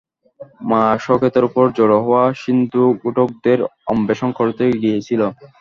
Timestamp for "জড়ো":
1.77-1.97